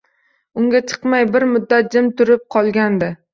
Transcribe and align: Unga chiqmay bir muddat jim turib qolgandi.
Unga 0.61 0.79
chiqmay 0.91 1.27
bir 1.35 1.45
muddat 1.51 1.93
jim 1.97 2.09
turib 2.23 2.49
qolgandi. 2.57 3.13